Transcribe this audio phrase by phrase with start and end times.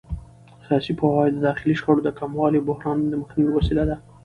[0.65, 3.95] سیاسي پوهاوی د داخلي شخړو د کمولو او بحرانونو د مخنیوي وسیله ده